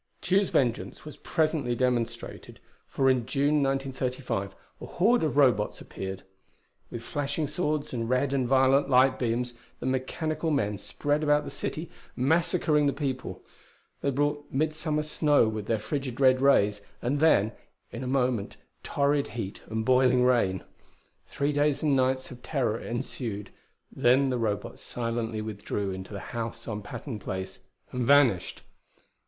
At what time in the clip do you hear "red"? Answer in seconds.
8.09-8.33, 16.19-16.41